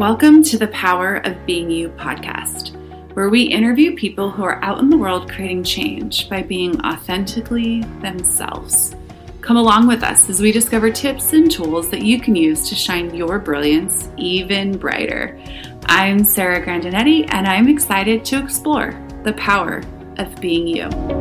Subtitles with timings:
[0.00, 2.74] Welcome to the Power of Being You podcast,
[3.12, 7.82] where we interview people who are out in the world creating change by being authentically
[8.00, 8.96] themselves.
[9.42, 12.74] Come along with us as we discover tips and tools that you can use to
[12.74, 15.38] shine your brilliance even brighter.
[15.84, 19.82] I'm Sarah Grandinetti, and I'm excited to explore the power
[20.16, 21.19] of being you.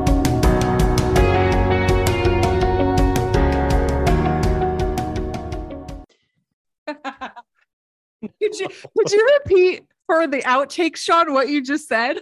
[8.60, 12.20] You could you repeat for the outtake, Shon, what you just said?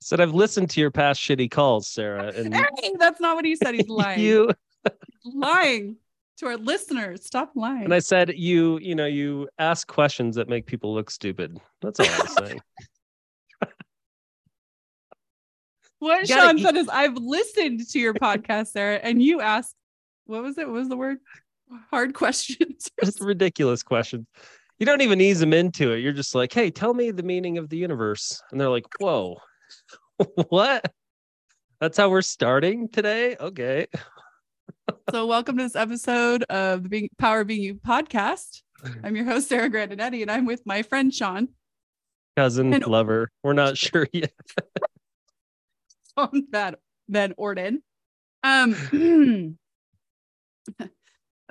[0.00, 3.54] Said I've listened to your past shitty calls, Sarah, and Hey, that's not what he
[3.54, 3.74] said.
[3.74, 4.20] He's lying.
[4.24, 4.50] you
[5.24, 5.96] lying
[6.38, 7.24] to our listeners.
[7.24, 7.84] Stop lying.
[7.84, 11.60] and I said you, you know, you ask questions that make people look stupid.
[11.80, 12.60] That's all I'm saying.
[16.00, 19.76] what Shon eat- said is I've listened to your podcast, Sarah, and you asked
[20.26, 20.66] what was it?
[20.66, 21.18] What was the word?
[21.90, 22.90] Hard questions.
[23.04, 24.26] Just ridiculous questions.
[24.78, 25.98] You don't even ease them into it.
[25.98, 28.42] You're just like, hey, tell me the meaning of the universe.
[28.50, 29.36] And they're like, whoa,
[30.48, 30.92] what?
[31.80, 33.36] That's how we're starting today?
[33.38, 33.86] Okay.
[35.10, 38.62] so welcome to this episode of the Being Power of Being You podcast.
[39.04, 41.48] I'm your host, Sarah Grandinetti, and I'm with my friend Shon.
[42.36, 43.30] Cousin, And- lover.
[43.44, 44.32] We're not sure yet.
[46.18, 46.74] Shon Van,
[47.08, 47.82] Van Orden.
[48.42, 48.74] Um,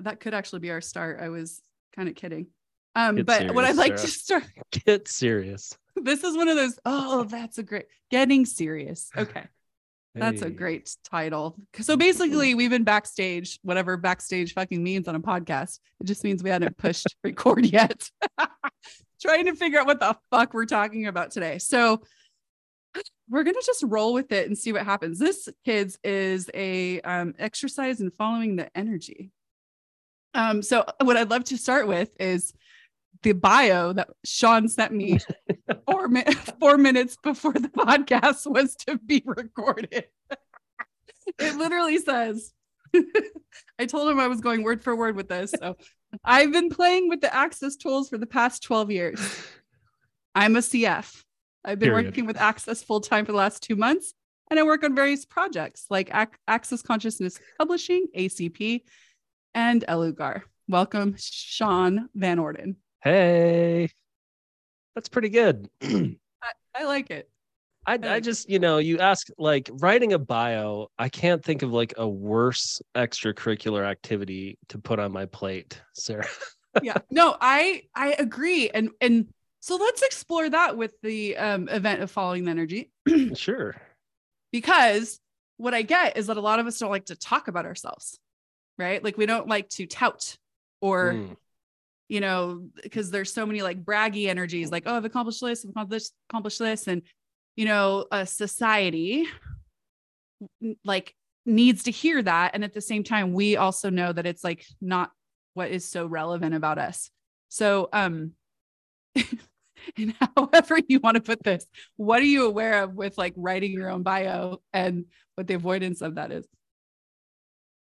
[0.02, 1.20] that could actually be our start.
[1.22, 1.62] I was
[1.96, 2.48] kind of kidding.
[2.96, 4.08] Um, Get but what I'd like Sarah.
[4.08, 4.44] to start,
[4.86, 5.78] Get serious.
[5.96, 9.10] this is one of those, oh, that's a great, getting serious.
[9.18, 9.44] Okay.
[10.14, 11.56] That's a great title.
[11.82, 15.80] So basically, we've been backstage, whatever backstage fucking means on a podcast.
[16.02, 18.10] It just means we hadn't pushed record yet.
[19.22, 21.60] Trying to figure out what the fuck we're talking about today.
[21.60, 22.02] So
[23.30, 25.18] we're gonna just roll with it and see what happens.
[25.18, 29.32] This kids is a um, exercise in following the energy.
[30.34, 32.54] Um, so what I'd love to start with is
[33.24, 35.20] the bio that Shon sent me
[35.88, 36.24] four, mi-
[36.60, 40.06] four minutes before the podcast was to be recorded.
[41.40, 42.54] it literally says,
[43.80, 45.54] I told him I was going word for word with this.
[45.58, 45.76] So
[46.24, 49.20] I've been playing with the Access tools for the past 12 years.
[50.34, 51.24] I'm a CF.
[51.64, 52.08] I've been Period.
[52.08, 54.14] working with Access full time for the last two months,
[54.50, 58.82] and I work on various projects like Ac- Access Consciousness Publishing, ACP,
[59.54, 60.42] and Elugar.
[60.68, 62.78] Welcome, Shon Van Orden.
[63.04, 63.90] Hey.
[64.96, 65.70] That's pretty good.
[65.82, 67.30] I like it.
[67.86, 71.64] I, I like just, you know, you ask like writing a bio, I can't think
[71.64, 76.28] of like a worse extracurricular activity to put on my plate, Sarah.
[76.82, 79.28] yeah no i i agree and and
[79.60, 82.92] so let's explore that with the um, event of following the energy
[83.36, 83.76] sure.
[84.52, 85.20] because
[85.58, 88.20] what i get is that a lot of us don't like to talk about ourselves
[88.82, 89.04] right?
[89.04, 90.38] Like we don't like to tout
[90.82, 91.38] or Mm,
[92.10, 95.70] you know because there's so many like braggy energies like oh i've accomplished this i've
[95.70, 97.04] accomplished, accomplished this and
[97.56, 99.26] you know a society
[100.84, 101.16] like
[101.46, 104.66] needs to hear that and at the same time we also know that it's like
[104.80, 105.12] not
[105.54, 107.10] what is so relevant about us.
[107.50, 108.34] So um
[109.16, 111.66] and however you want to put this
[111.98, 115.06] what are you aware of with like writing your own bio and
[115.36, 116.46] what the avoidance of that is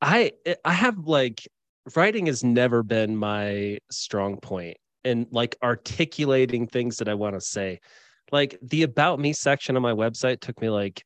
[0.02, 1.47] I eh, I have like
[1.96, 7.41] writing has never been my strong point and like articulating things that I want to
[7.41, 7.80] say.
[8.31, 11.03] Like the about me section on my website took me like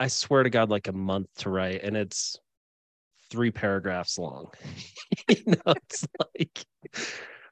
[0.00, 2.36] I swear to God, like a month to write, and it's
[3.30, 4.48] three paragraphs long.
[5.28, 6.64] you know, it's like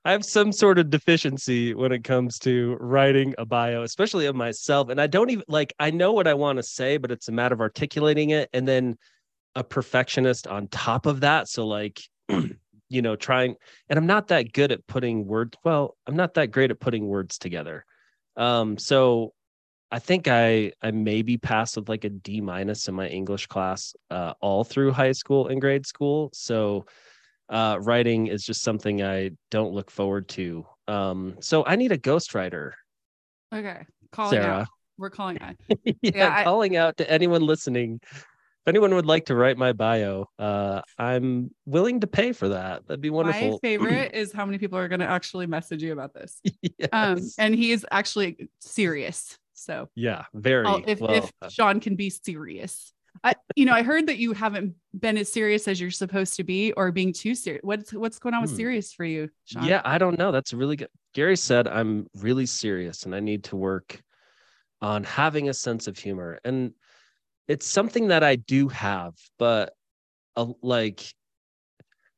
[0.04, 4.34] I have some sort of deficiency when it comes to writing a bio, especially of
[4.34, 4.88] myself.
[4.88, 7.32] And I don't even like I know what I want to say, but it's a
[7.32, 8.96] matter of articulating it and then
[9.54, 11.48] a perfectionist on top of that.
[11.48, 12.00] So like,
[12.88, 13.56] you know, trying
[13.88, 15.56] and I'm not that good at putting words.
[15.64, 17.84] Well, I'm not that great at putting words together.
[18.36, 19.32] Um, so
[19.90, 23.94] I think I I maybe passed with like a D minus in my English class
[24.10, 26.30] uh, all through high school and grade school.
[26.32, 26.86] So
[27.48, 30.64] uh, writing is just something I don't look forward to.
[30.86, 32.72] Um, so I need a ghostwriter,
[33.54, 34.68] okay calling out Sarah.
[34.98, 38.00] we're calling out yeah, Yeah, I- calling out to anyone listening.
[38.66, 42.86] If anyone would like to write my bio, uh, I'm willing to pay for that.
[42.86, 43.52] That'd be wonderful.
[43.52, 46.42] My favorite is how many people are going to actually message you about this.
[46.78, 46.88] yes.
[46.92, 49.38] Um, and he is actually serious.
[49.54, 50.66] So yeah, very.
[50.66, 52.92] I'll- if, well, if uh, Shon can be serious,
[53.24, 56.44] I, you know, I heard that you haven't been as serious as you're supposed to
[56.44, 57.60] be, or being too serious.
[57.64, 58.56] What's what's going on with Hmm.
[58.56, 59.64] serious for you, Shon?
[59.64, 60.32] Yeah, I don't know.
[60.32, 60.88] That's really good.
[61.14, 64.00] Gary said I'm really serious and I need to work
[64.82, 66.38] on having a sense of humor.
[66.44, 66.72] And
[67.50, 69.72] it's something that I do have, but
[70.36, 71.02] uh, like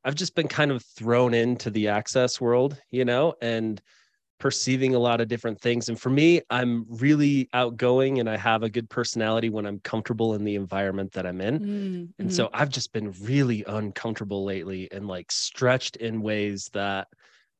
[0.05, 3.81] I've just been kind of thrown into the access world, you know, and
[4.39, 5.89] perceiving a lot of different things.
[5.89, 10.35] And for me, I'm really outgoing and I have a good personality when I'm comfortable
[10.35, 11.59] in the environment that I'm in.
[11.59, 12.21] Mm-hmm.
[12.21, 17.07] And so I've just been really uncomfortable lately and like stretched in ways that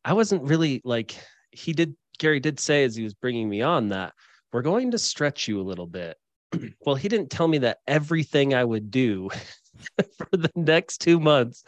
[0.05, 1.15] I wasn't really like,
[1.49, 4.13] he did, Gary did say as he was bringing me on that
[4.51, 6.17] we're going to stretch you a little bit.
[6.85, 9.29] well, he didn't tell me that everything I would do
[10.17, 11.63] for the next two months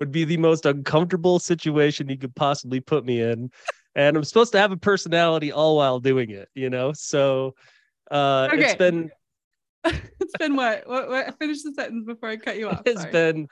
[0.00, 3.50] would be the most uncomfortable situation he could possibly put me in.
[3.94, 6.92] And I'm supposed to have a personality all while doing it, you know?
[6.92, 7.54] So
[8.10, 8.62] uh Okay.
[8.62, 9.10] it's been
[9.84, 10.88] it's been what?
[10.88, 11.08] what?
[11.08, 11.38] What?
[11.38, 12.82] Finish the sentence before I cut you off.
[12.86, 13.12] it's Sorry.
[13.12, 13.48] been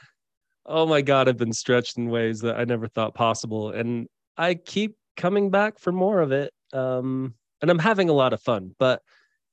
[0.65, 3.71] oh my god, I've been stretched in ways that I never thought possible.
[3.71, 6.53] And I keep coming back for more of it.
[6.73, 9.03] Um and I'm having a lot of fun, but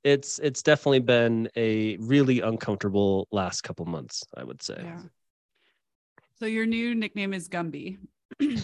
[0.04, 4.80] it's it's definitely been a really uncomfortable last couple months, I would say.
[4.84, 5.02] Yeah.
[6.40, 7.98] So your new nickname is Gumby.
[8.42, 8.60] I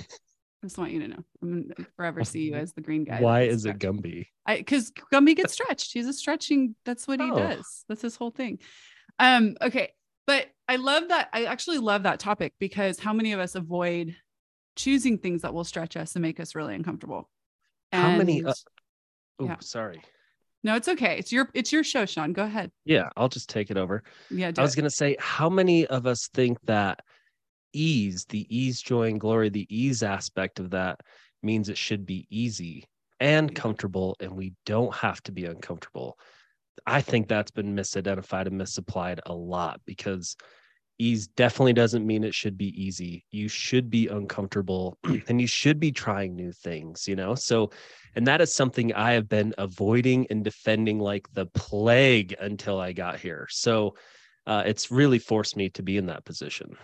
[0.64, 1.24] just want you to know.
[1.42, 3.22] I'm gonna forever see you as the green guy.
[3.22, 3.80] Why is it stretched.
[3.82, 4.26] Gumby?
[4.46, 5.94] I because Gumby gets stretched.
[5.94, 6.76] He's a stretching.
[6.86, 7.36] That's what he Oh.
[7.36, 7.86] does.
[7.88, 8.60] That's his whole thing.
[9.18, 9.56] Um.
[9.62, 9.94] Okay.
[10.28, 11.30] But I love that.
[11.34, 14.16] I actually love that topic because how many of us avoid
[14.76, 17.30] choosing things that will stretch us and make us really uncomfortable?
[17.92, 18.54] How many, uh,
[19.40, 19.56] Oh, Yeah.
[19.62, 20.02] sorry.
[20.64, 21.18] No, it's okay.
[21.18, 22.34] It's your it's your show, Shon.
[22.34, 22.72] Go ahead.
[22.86, 24.04] Yeah, I'll just take it over.
[24.30, 24.52] Yeah.
[24.58, 24.78] I was it.
[24.78, 27.00] going to say, how many of us think that
[27.74, 31.00] ease, the ease, joy, and glory, the ease aspect of that
[31.42, 32.86] means it should be easy
[33.20, 33.56] and mm.
[33.56, 36.18] comfortable, and we don't have to be uncomfortable?
[36.86, 40.36] I think that's been misidentified and misapplied a lot because
[41.00, 43.26] ease definitely doesn't mean it should be easy.
[43.32, 44.98] You should be uncomfortable
[45.28, 47.34] and you should be trying new things, you know?
[47.36, 47.72] So,
[48.16, 52.92] and that is something I have been avoiding and defending like the plague until I
[52.92, 53.48] got here.
[53.50, 53.96] So,
[54.46, 56.76] uh, it's really forced me to be in that position.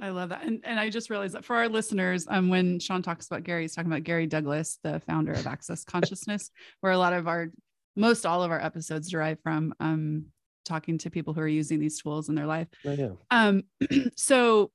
[0.00, 0.44] I love that.
[0.44, 3.62] And, and I just realized that for our listeners, um, when Shon talks about Gary,
[3.62, 6.50] he's talking about Gary Douglas, the founder of Access Consciousness,
[6.80, 7.48] where a lot of our,
[7.96, 10.26] most all of our episodes derive from um,
[10.68, 12.68] talking to people who are using these tools in their life.
[12.84, 13.10] Oh, yeah.
[13.30, 13.64] Um,
[14.16, 14.70] so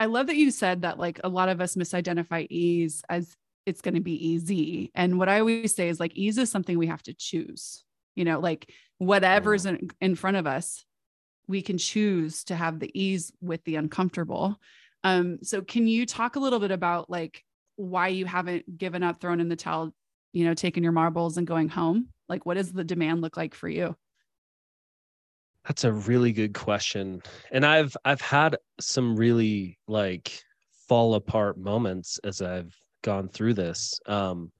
[0.00, 3.80] I love that you said that like a lot of us misidentify ease as it's
[3.80, 4.90] going to be easy.
[4.94, 7.84] And what I always say is like ease is something we have to choose,
[8.14, 10.84] you know, like whatever's in, in front of us,
[11.48, 14.56] we can choose to have the ease with the uncomfortable.
[15.04, 17.44] Um, so can you talk a little bit about like
[17.76, 19.92] why you haven't given up, thrown in the towel,
[20.32, 22.08] you know, taking your marbles and going home?
[22.28, 23.96] Like what does the demand look like for you?
[25.66, 27.22] That's a really good question.
[27.50, 30.40] And I've I've had some really like
[30.88, 33.98] fall apart moments as I've gone through this.
[34.06, 34.52] Um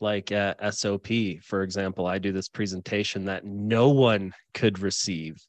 [0.00, 1.06] like at SOP,
[1.42, 5.46] for example, I do this presentation that no one could receive.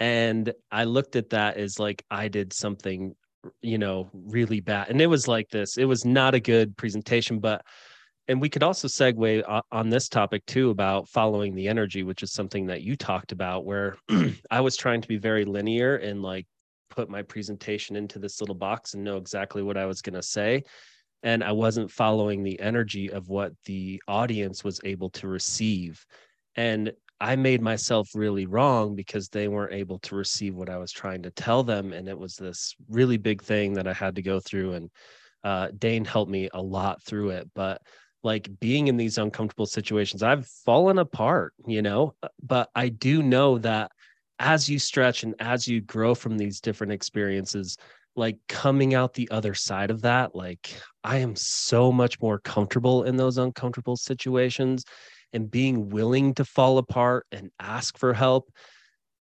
[0.00, 3.14] And I looked at that as like I did something,
[3.62, 4.90] you know, really bad.
[4.90, 5.78] And it was like this.
[5.78, 7.64] It was not a good presentation, but
[8.28, 12.32] and we could also segue on this topic too about following the energy, which is
[12.32, 13.96] something that you talked about, where
[14.50, 16.46] I was trying to be very linear and like
[16.88, 20.22] put my presentation into this little box and know exactly what I was going to
[20.22, 20.62] say.
[21.22, 26.04] And I wasn't following the energy of what the audience was able to receive.
[26.56, 30.92] And I made myself really wrong because they weren't able to receive what I was
[30.92, 31.92] trying to tell them.
[31.92, 34.74] And it was this really big thing that I had to go through.
[34.74, 34.90] And
[35.42, 37.50] uh, Dane helped me a lot through it.
[37.54, 37.80] But
[38.24, 43.22] like being in these uncomfortable situations, I've fallen apart, you know, uh, but I do
[43.22, 43.92] know that
[44.40, 47.76] as you stretch and as you grow from these different experiences,
[48.16, 53.04] like coming out the other side of that, like I am so much more comfortable
[53.04, 54.84] in those uncomfortable situations
[55.32, 58.50] and being willing to fall apart and ask for help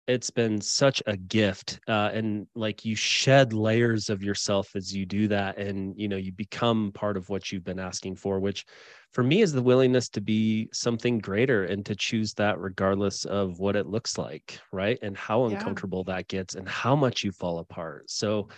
[0.06, 5.04] it's been such a gift uh, and like you shed layers of yourself as you
[5.04, 8.64] do that and you know you become part of what you've been asking for which
[9.12, 13.58] for me is the willingness to be something greater and to choose that regardless of
[13.58, 15.54] what it looks like right and how Yeah.
[15.54, 18.48] uncomfortable that gets and how much you fall apart so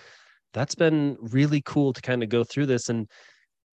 [0.52, 3.08] that's been really cool to kind of go through this and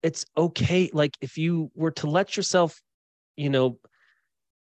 [0.02, 2.80] it's okay like if you were to let yourself
[3.36, 3.78] you know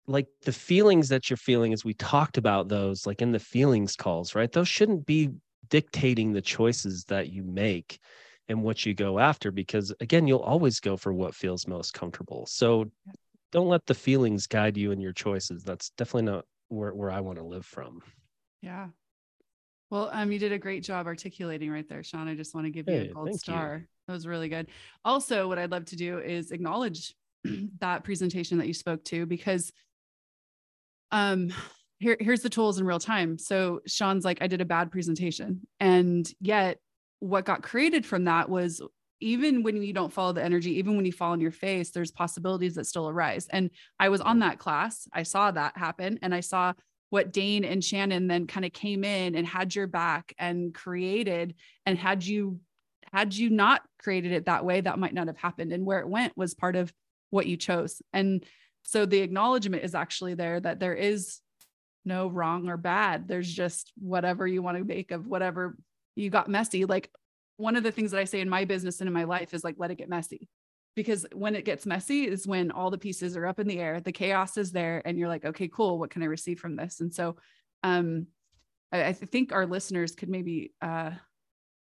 [0.09, 3.95] like the feelings that you're feeling as we talked about those like in the feelings
[3.95, 5.29] calls right those shouldn't be
[5.69, 7.99] dictating the choices that you make
[8.47, 12.45] and what you go after because again you'll always go for what feels most comfortable
[12.47, 12.89] so
[13.51, 17.19] don't let the feelings guide you in your choices that's definitely not where, where i
[17.19, 18.01] want to live from
[18.61, 18.87] Yeah.
[19.89, 22.27] Well, um, you did a great job articulating right there, Shon.
[22.27, 23.39] I just want to give you a gold thank you.
[23.39, 23.87] star.
[24.07, 24.67] That was really good.
[25.03, 27.15] Also, what I'd love to do is acknowledge
[27.79, 29.71] that presentation that you spoke to because
[31.11, 31.51] um
[31.99, 33.37] here, here's the tools in real time.
[33.37, 35.67] So Shon's like, I did a bad presentation.
[35.79, 36.79] And yet
[37.19, 38.81] what got created from that was
[39.19, 42.11] even when you don't follow the energy, even when you fall on your face, there's
[42.11, 43.47] possibilities that still arise.
[43.49, 45.09] And I was on that class.
[45.11, 46.73] I saw that happen and I saw
[47.09, 51.55] what Dane and Shannon then kind of came in and had your back and created
[51.85, 52.59] and had you
[53.11, 56.07] had you not created it that way that might not have happened and where it
[56.07, 56.93] went was part of
[57.31, 58.03] what you chose.
[58.13, 58.45] And
[58.83, 61.39] so the acknowledgement is actually there that there is
[62.05, 63.27] no wrong or bad.
[63.27, 65.77] There's just whatever you want to make of whatever
[66.15, 66.85] you got messy.
[66.85, 67.11] Like
[67.57, 69.63] one of the things that I say in my business and in my life is
[69.63, 70.47] like, let it get messy.
[70.95, 74.01] Because when it gets messy is when all the pieces are up in the air,
[74.01, 75.99] the chaos is there, and you're like, okay, cool.
[75.99, 76.99] What can I receive from this?
[76.99, 77.37] And so,
[77.83, 78.27] um,
[78.91, 81.11] I, I think our listeners could maybe uh,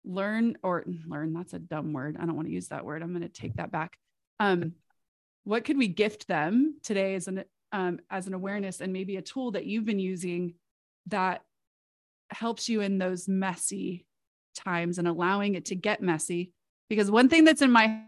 [0.04, 1.34] learn or learn.
[1.34, 2.18] That's a dumb word.
[2.20, 3.02] I don't want to use that word.
[3.02, 3.98] I'm going to take that back.
[4.40, 4.74] Um,
[5.44, 9.22] what could we gift them today as an um, as an awareness and maybe a
[9.22, 10.56] tool that you've been using
[11.08, 11.42] that
[12.30, 14.06] helps you in those messy
[14.56, 16.52] times and allowing it to get messy.
[16.90, 18.04] Because one thing that's in my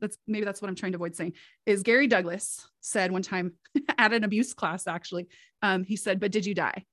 [0.00, 3.52] that's maybe that's what I'm trying to avoid saying is Gary Douglas said one time
[3.98, 5.28] at an abuse class, actually,
[5.62, 6.84] um, he said, But did you die?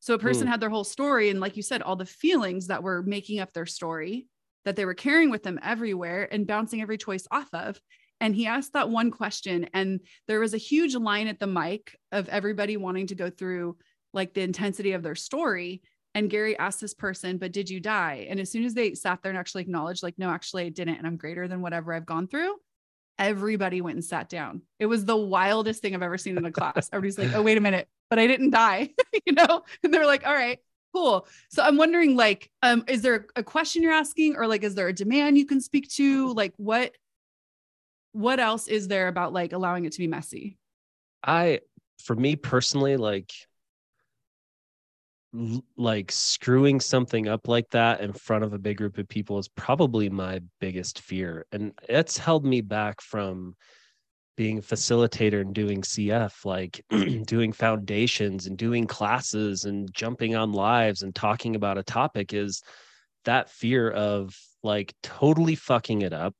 [0.00, 0.50] So a person mm.
[0.50, 3.52] had their whole story, and like you said, all the feelings that were making up
[3.52, 4.26] their story
[4.64, 7.80] that they were carrying with them everywhere and bouncing every choice off of.
[8.20, 11.96] And he asked that one question, and there was a huge line at the mic
[12.10, 13.76] of everybody wanting to go through
[14.12, 15.82] like the intensity of their story.
[16.14, 18.26] And Gary asked this person, but did you die?
[18.28, 20.96] And as soon as they sat there and actually acknowledged, like, no, actually, I didn't.
[20.96, 22.56] And I'm greater than whatever I've gone through.
[23.18, 24.62] Everybody went and sat down.
[24.78, 26.88] It was the wildest thing I've ever seen in a class.
[26.92, 28.90] Everybody's like, oh, wait a minute, but I didn't die,
[29.26, 29.64] you know?
[29.82, 30.58] And they're like, all right,
[30.94, 31.26] cool.
[31.50, 34.88] So I'm wondering, like, um, is there a question you're asking, or like, is there
[34.88, 36.32] a demand you can speak to?
[36.32, 36.92] Like, what,
[38.12, 40.58] what else is there about like allowing it to be messy?
[41.22, 41.60] I,
[42.02, 43.32] for me personally, like
[45.76, 49.48] like screwing something up like that in front of a big group of people is
[49.48, 53.54] probably my biggest fear and it's held me back from
[54.38, 56.82] being a facilitator and doing cf like
[57.26, 62.62] doing foundations and doing classes and jumping on lives and talking about a topic is
[63.24, 66.34] that fear of like totally fucking it up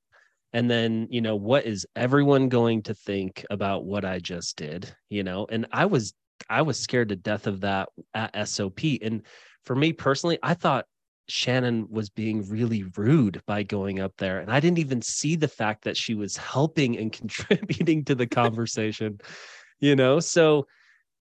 [0.52, 4.94] and then you know what is everyone going to think about what i just did
[5.10, 6.14] you know and i was
[6.48, 8.80] I was scared to death of that at SOP.
[9.02, 9.22] And
[9.64, 10.86] for me personally, I thought
[11.28, 14.40] Shannon was being really rude by going up there.
[14.40, 18.26] And I didn't even see the fact that she was helping and contributing to the
[18.26, 19.20] conversation,
[19.80, 20.20] you know?
[20.20, 20.66] So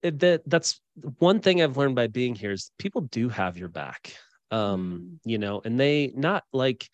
[0.04, 0.80] that that's
[1.20, 4.14] one thing I've learned by being here is people do have your back.
[4.52, 5.32] Um, mm.
[5.32, 6.88] you know, and they not like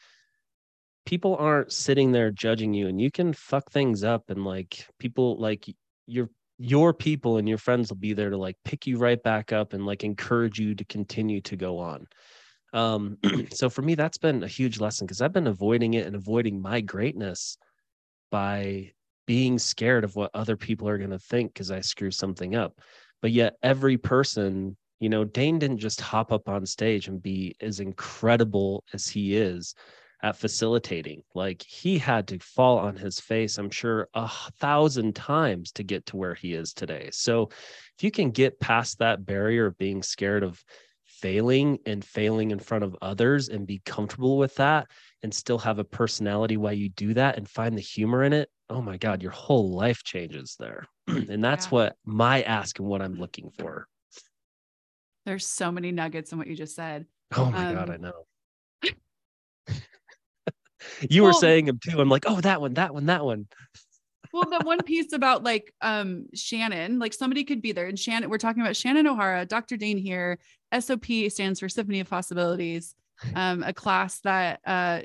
[1.06, 5.38] people aren't sitting there judging you and you can fuck things up and like people
[5.38, 5.65] like
[6.06, 9.51] you're your people and your friends will be there to like pick you right back
[9.51, 12.08] up and like encourage you to continue to go on
[12.74, 13.18] um
[13.54, 16.62] so for me that's been a huge lesson because i've been avoiding it and avoiding
[16.62, 17.58] my greatness
[18.30, 18.92] by
[19.28, 22.80] being scared of what other people are going to think because i screw something up
[23.22, 27.56] but yet every person you know dane didn't just hop up on stage and be
[27.62, 29.75] as incredible as he is
[30.24, 31.24] at facilitating.
[31.34, 36.06] Like he had to fall on his face, I'm sure, a thousand times to get
[36.08, 37.10] to where he is today.
[37.12, 37.50] So
[37.98, 40.63] if you can get past that barrier of being scared of
[41.22, 44.88] failing and failing in front of others and be comfortable with that
[45.24, 48.50] and still have a personality while you do that and find the humor in it,
[48.70, 50.88] oh my God, your whole life changes there.
[51.08, 51.72] and that's yeah.
[51.72, 53.88] what my ask and what I'm looking for.
[55.25, 57.06] There's so many nuggets in what you just said.
[57.36, 58.25] Oh my um, God, I know
[61.10, 62.01] you well, were saying them too.
[62.01, 63.48] I'm like, oh, that one, that one, that one.
[64.34, 67.88] Well, the one piece about like um Shannon, like somebody could be there.
[67.88, 69.78] And Shannon, we're talking about Shannon O'Hara, Dr.
[69.78, 70.40] Dane Heer.
[70.78, 72.96] SOP stands for Symphony of Possibilities,
[73.36, 75.02] um, a class that uh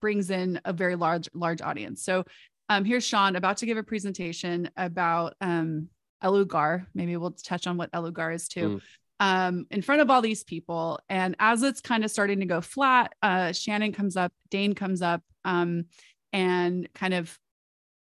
[0.00, 2.04] brings in a very large, large audience.
[2.04, 2.24] So
[2.68, 5.88] um here's Shon about to give a presentation about um
[6.22, 6.86] Elugar.
[6.94, 8.76] Maybe we'll touch on what Elugar is too.
[8.76, 8.82] Mm
[9.20, 11.00] um, in front of all these people.
[11.08, 15.02] And as it's kind of starting to go flat, uh, Shannon comes up, Dane comes
[15.02, 15.86] up, um,
[16.32, 17.36] and kind of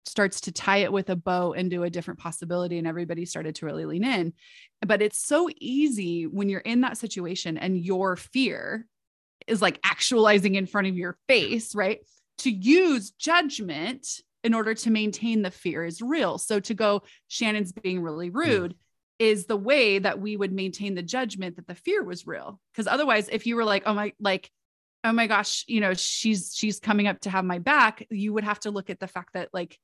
[0.05, 2.77] starts to tie it with a bow into a different possibility.
[2.77, 4.33] And everybody started to really lean in.
[4.85, 8.85] But it's so easy when you're in that situation and your fear
[9.47, 11.99] is like actualizing in front of your face, right?
[12.39, 14.07] To use judgment
[14.43, 16.37] in order to maintain the fear is real.
[16.37, 18.75] So to go, Shannon's being really rude.
[19.19, 22.59] Is the way that we would maintain the judgment that the fear was real.
[22.73, 24.49] Because otherwise, if you were like, oh my, like,
[25.03, 28.43] oh my gosh, you know, she's she's coming up to have my back, you would
[28.43, 29.77] have to look at the fact that like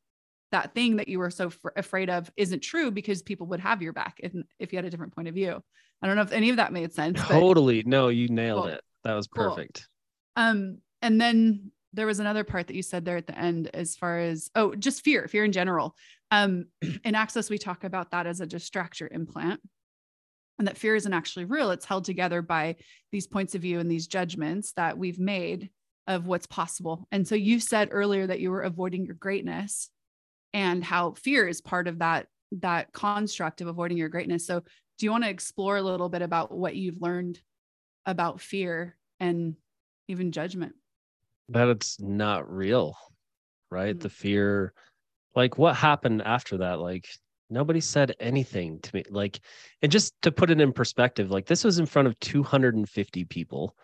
[0.52, 3.82] that thing that you were so f- afraid of isn't true because people would have
[3.82, 5.62] your back if, if you had a different point of view.
[6.02, 7.20] I don't know if any of that made sense.
[7.22, 7.84] Totally.
[7.86, 8.74] No, you nailed Cool.
[8.74, 8.82] it.
[9.04, 9.50] That was Cool.
[9.50, 9.88] perfect.
[10.36, 13.96] Um, and then there was another part that you said there at the end, as
[13.96, 15.96] far as oh, just fear, fear in general.
[16.32, 16.66] Um,
[17.04, 19.60] in Access, we talk about that as a distractor implant,
[20.60, 21.72] and that fear isn't actually real.
[21.72, 22.76] It's held together by
[23.12, 25.70] these points of view and these judgments that we've made
[26.08, 27.08] of what's possible.
[27.12, 29.90] And so you said earlier that you were avoiding your greatness,
[30.54, 34.46] and how fear is part of that that construct of avoiding your greatness.
[34.46, 34.62] So,
[34.98, 37.40] do you want to explore a little bit about what you've learned
[38.06, 39.56] about fear and
[40.08, 40.74] even judgment?
[41.50, 42.98] That it's not real,
[43.70, 43.96] right?
[43.96, 44.02] Mm.
[44.02, 44.74] The fear,
[45.36, 46.80] like what happened after that?
[46.80, 47.08] Like
[47.50, 49.04] nobody said anything to me.
[49.10, 49.40] Like,
[49.82, 53.76] and just to put it in perspective, like this was in front of 250 people,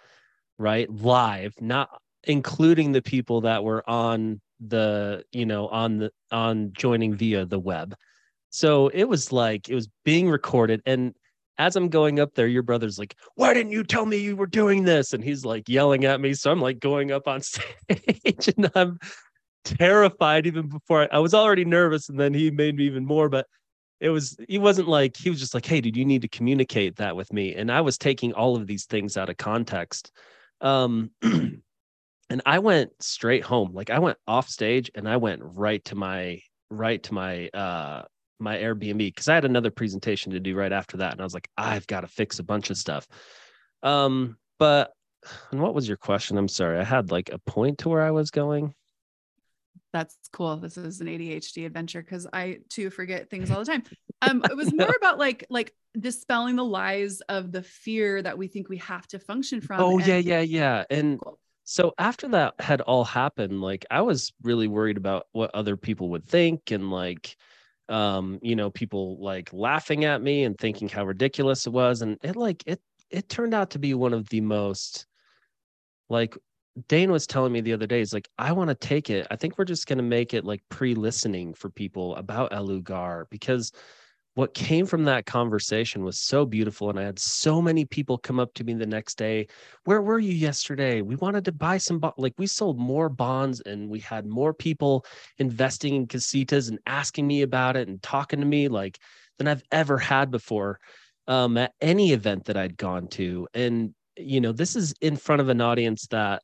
[0.58, 0.90] right?
[0.90, 1.90] Live, not
[2.24, 7.60] including the people that were on the, you know, on the, on joining via the
[7.60, 7.96] web.
[8.50, 10.82] So it was like, it was being recorded.
[10.86, 11.16] And
[11.58, 14.48] as I'm going up there, your brother's like, Why didn't you tell me you were
[14.48, 15.14] doing this?
[15.14, 16.34] And he's like yelling at me.
[16.34, 19.00] So I'm like going up on stage and I'm
[19.66, 22.10] terrified even before I, I was already nervous.
[22.10, 23.30] And then he made me even more.
[23.30, 23.48] But
[24.00, 26.98] it was, he wasn't like, he was just like, Hey, dude, you need to communicate
[26.98, 27.56] that with me.
[27.56, 30.12] And I was taking all of these things out of context.
[30.62, 31.12] Um,
[32.34, 33.74] and I went straight home.
[33.76, 38.06] Like I went off stage and I went right to my, right to my, uh,
[38.40, 41.12] my Airbnb because I had another presentation to do right after that.
[41.12, 43.08] And I was like, I've got to fix a bunch of stuff.
[43.84, 44.94] Um, but
[45.52, 46.40] and what was your question?
[46.40, 46.80] I'm sorry.
[46.80, 48.74] I had like a point to where I was going.
[49.92, 50.58] That's cool.
[50.58, 53.84] This is an ADHD adventure because I too forget things all the time.
[54.24, 58.48] Um, it was more about like like dispelling the lies of the fear that we
[58.48, 59.82] think we have to function from.
[59.82, 60.84] Oh, and- yeah, yeah, yeah.
[60.90, 61.38] And Cool.
[61.64, 66.10] So after that had all happened, like I was really worried about what other people
[66.10, 67.38] would think and like
[67.90, 72.02] um, you know, people like laughing at me and thinking how ridiculous it was.
[72.02, 75.06] And it like it it turned out to be one of the most
[76.10, 76.38] like
[76.88, 79.28] Dane was telling me the other day, he's like, I want to take it.
[79.30, 83.26] I think we're just going to make it like pre listening for people about Elugar
[83.30, 83.72] because
[84.36, 86.90] what came from that conversation was so beautiful.
[86.90, 89.48] And I had so many people come up to me the next day.
[89.84, 91.02] Where were you yesterday?
[91.02, 92.14] We wanted to buy some, bo-.
[92.18, 95.06] like, we sold more bonds and we had more people
[95.38, 98.98] investing in casitas and asking me about it and talking to me like
[99.38, 100.80] than I've ever had before
[101.28, 103.48] um, at any event that I'd gone to.
[103.54, 106.42] And, you know, this is in front of an audience that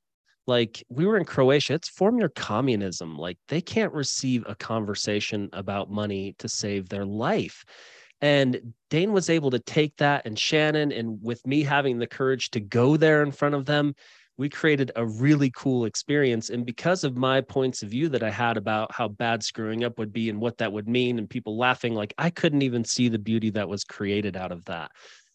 [0.50, 3.18] like we were in Croatia, it's form your communism.
[3.18, 7.64] Like they can't receive a conversation about money to save their life.
[8.20, 12.50] And Dane was able to take that and Shannon, and with me having the courage
[12.52, 13.96] to go there in front of them,
[14.38, 16.50] we created a really cool experience.
[16.50, 19.98] And because of my points of view that I had about how bad screwing up
[20.00, 23.08] would be and what that would mean, and people laughing, like I couldn't even see
[23.08, 24.92] the beauty that was created out of that.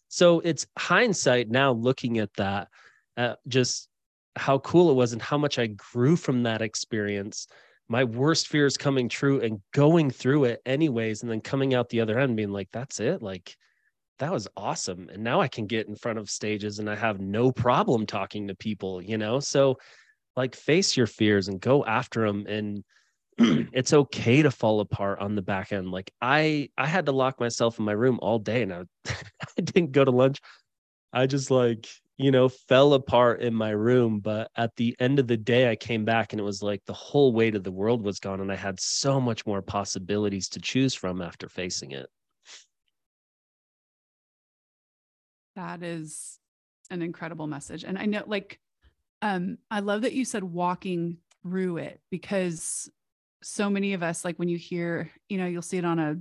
[0.09, 2.67] So it's hindsight now looking at that,
[3.17, 3.87] uh, just
[4.35, 7.47] how cool it was and how much I grew from that experience.
[7.87, 12.01] My worst fears coming true and going through it anyways, and then coming out the
[12.01, 13.21] other end being like, that's it.
[13.21, 13.55] Like,
[14.19, 15.09] that was awesome.
[15.11, 18.47] And now I can get in front of stages and I have no problem talking
[18.47, 19.39] to people, you know?
[19.39, 19.77] So,
[20.35, 22.45] like, face your fears and go after them.
[22.47, 22.83] And
[23.73, 25.91] it's okay to fall apart on the back end.
[25.91, 28.83] Like, I, I had to lock myself in my room all day and I,
[29.57, 30.39] I didn't go to lunch.
[31.11, 34.19] I just like, you know, fell apart in my room.
[34.19, 36.93] But at the end of the day, I came back and it was like the
[36.93, 38.39] whole weight of the world was gone.
[38.39, 42.07] And I had so much more possibilities to choose from after facing it.
[45.55, 46.39] That is
[46.89, 47.83] an incredible message.
[47.83, 48.59] And I know like
[49.21, 52.89] um I love that you said walking through it because
[53.41, 56.17] so many of us like when you hear, you know, you'll see it on a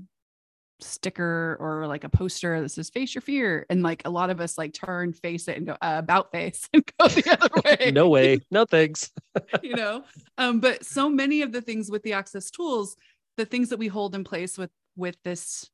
[0.81, 4.41] sticker or like a poster that says face your fear and like a lot of
[4.41, 7.91] us like turn face it and go uh, about face and go the other way.
[7.93, 8.41] no way.
[8.51, 9.11] No thanks.
[9.63, 10.05] you know
[10.39, 12.97] um but so many of the things with the access tools
[13.37, 15.69] the things that we hold in place with with this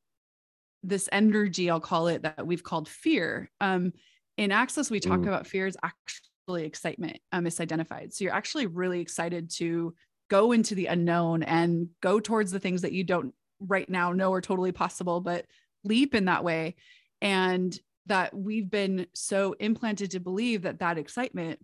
[0.83, 3.93] this energy i'll call it that we've called fear um
[4.39, 5.29] in access we talk Mm.
[5.29, 9.95] about fear is actually excitement um misidentified so you're actually really excited to
[10.31, 14.33] go into the unknown and go towards the things that you don't right now know
[14.33, 15.47] are totally possible but
[15.85, 16.77] leap in that way.
[17.21, 21.61] And that we've been so implanted to believe that that excitement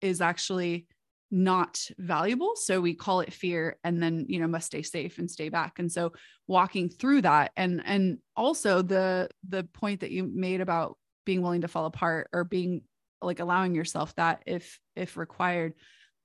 [0.00, 0.86] is actually
[1.30, 2.52] not valuable.
[2.56, 5.78] So we call it fear and then you know must stay safe and stay back.
[5.78, 6.12] And so
[6.46, 11.62] walking through that and and also the the point that you made about being willing
[11.62, 12.82] to fall apart or being
[13.20, 15.74] like allowing yourself that if if required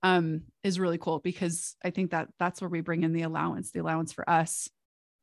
[0.03, 3.71] um, is really cool because I think that that's where we bring in the allowance,
[3.71, 4.69] the allowance for us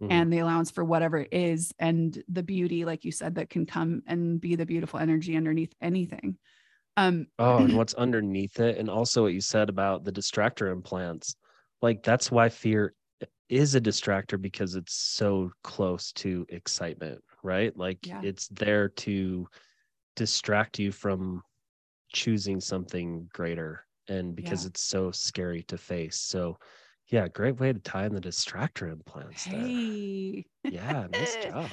[0.00, 0.10] Mhm.
[0.10, 3.66] and the allowance for whatever it is and the beauty, like you said, that can
[3.66, 6.38] come and be the beautiful energy underneath anything.
[6.96, 11.34] Um, Oh, and what's underneath it, and also what you said about the distractor implants.
[11.80, 12.94] Like that's why fear
[13.48, 17.76] is a distractor because it's so close to excitement, right?
[17.76, 18.22] Like Yeah.
[18.22, 19.48] it's there to
[20.16, 21.42] distract you from
[22.12, 24.66] choosing something greater and because Yeah.
[24.66, 26.20] it's so scary to face.
[26.20, 26.58] So
[27.10, 29.58] yeah, great way to tie in the distractor implants there.
[29.60, 31.68] hey, Yeah, nice job.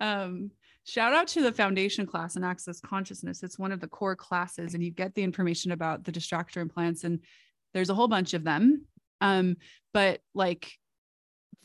[0.00, 0.50] um,
[0.84, 3.42] shout out to the foundation class and access consciousness.
[3.42, 7.04] It's one of the core classes, and you get the information about the distractor implants,
[7.04, 7.20] and
[7.74, 8.84] there's a whole bunch of them.
[9.20, 9.56] Um,
[9.94, 10.70] but like,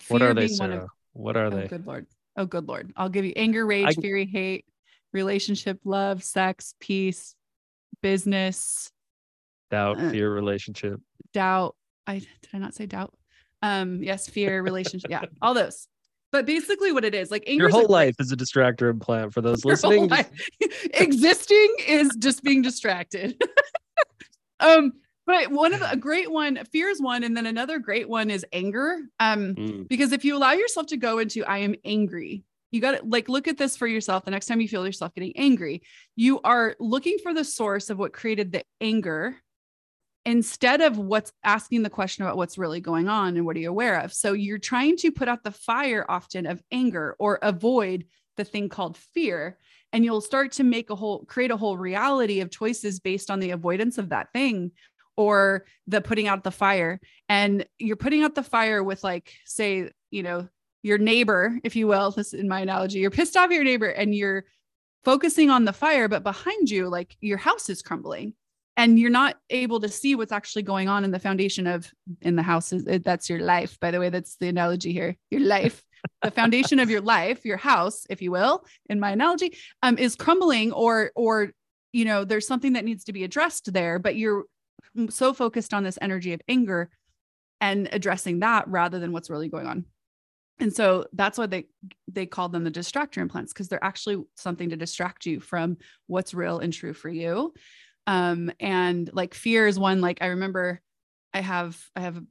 [0.09, 1.67] What are they, one of- What are Oh, they?
[1.67, 2.05] good lord.
[2.37, 2.93] Oh, good lord.
[2.95, 4.65] I'll give you anger, rage, I- fury, hate,
[5.11, 7.33] relationship, love, sex, peace,
[8.03, 8.91] business,
[9.71, 11.01] Doubt, uh, fear, relationship.
[11.33, 11.75] doubt.
[12.07, 13.13] I did I not say doubt?
[13.61, 15.87] Um, yes, fear, relationship, yeah, all those.
[16.31, 19.41] But basically, what it is like anger Your whole life is a distractor implant for
[19.41, 20.09] those listening.
[20.09, 20.31] just-
[20.93, 23.41] Existing is just being distracted.
[24.59, 24.93] um,
[25.25, 28.29] but one of the, a great one, fear is one, and then another great one
[28.29, 28.97] is anger.
[29.19, 32.91] Um, Mm, because if you allow yourself to go into I am angry, you got
[32.99, 34.25] to like look at this for yourself.
[34.25, 35.81] The next time you feel yourself getting angry,
[36.15, 39.35] you are looking for the source of what created the anger
[40.27, 43.69] instead of what's asking the question about what's really going on and what are you
[43.69, 44.11] aware of.
[44.11, 48.03] So you're trying to put out the fire often of anger or avoid
[48.35, 49.57] the thing called fear
[49.93, 53.39] and you'll start to make a whole create a whole reality of choices based on
[53.39, 54.71] the avoidance of that thing
[55.15, 59.89] or the putting out the fire and you're putting out the fire with like say
[60.11, 60.45] you know
[60.83, 64.13] your neighbor if you will this in my analogy you're pissed off your neighbor and
[64.13, 64.43] you're
[65.05, 68.33] focusing on the fire but behind you like your house is crumbling
[68.77, 72.37] and you're not able to see what's actually going on in the foundation of in
[72.37, 75.83] the house is that's your life by the way that's the analogy here your life.
[76.21, 80.15] The foundation of your life your house if you will in my analogy um is
[80.15, 81.51] crumbling or or
[81.91, 84.45] you know there's something that needs to be addressed there but you're
[85.09, 86.89] so focused on this energy of anger
[87.61, 89.85] and addressing that rather than what's really going on.
[90.59, 91.65] And so that's why they
[92.07, 96.33] they call them the distractor implants because they're actually something to distract you from what's
[96.33, 97.53] real and true for you
[98.07, 100.81] um and like fear is one like i remember
[101.33, 102.21] i have i have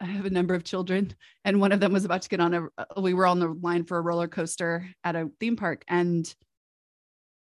[0.00, 2.54] i have a number of children and one of them was about to get on
[2.54, 6.34] a we were on the line for a roller coaster at a theme park and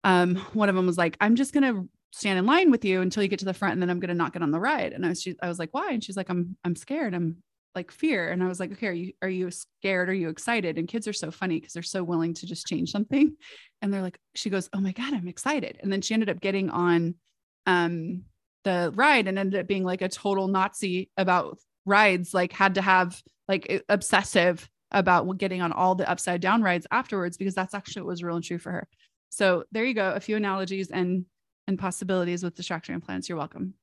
[0.04, 3.02] um one of them was like i'm just going to stand in line with you
[3.02, 4.58] until you get to the front and then i'm going to not get on the
[4.58, 4.92] ride.
[4.94, 5.90] And i was she, i was like why?
[5.90, 7.14] And she's like i'm i'm scared.
[7.14, 7.42] I'm
[7.74, 8.30] like fear.
[8.30, 10.08] And i was like okay are you are you scared?
[10.08, 10.78] Are you excited?
[10.78, 13.36] And kids are so funny because they're so willing to just change something.
[13.82, 15.78] And they're like she goes oh my god i'm excited.
[15.82, 17.16] And then she ended up getting on
[17.66, 18.22] um
[18.64, 22.82] the ride and ended up being like a total nazi about rides like had to
[22.82, 28.02] have like obsessive about getting on all the upside down rides afterwards because that's actually
[28.02, 28.88] what was real and true for her.
[29.30, 31.24] So there you go a few analogies and
[31.68, 33.74] and possibilities with distraction implants you're welcome.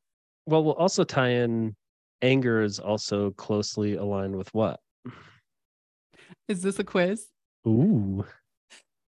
[0.46, 1.76] Well, we'll also tie in
[2.22, 4.80] anger is also closely aligned with what?
[6.48, 7.28] is this a quiz?
[7.67, 8.26] Ooh,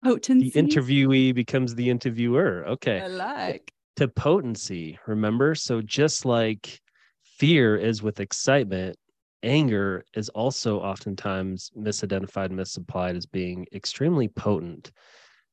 [0.04, 0.50] potency?
[0.50, 2.64] The interviewee becomes the interviewer.
[2.66, 3.00] Okay.
[3.00, 5.56] I like To potency, remember?
[5.56, 6.80] So just like
[7.24, 8.96] fear is with excitement,
[9.42, 14.92] anger is also oftentimes misidentified, misapplied as being extremely potent.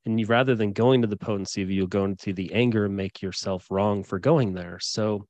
[0.05, 2.95] And you, rather than going to the potency of you, go into the anger and
[2.95, 4.77] make yourself wrong for going there.
[4.79, 5.25] So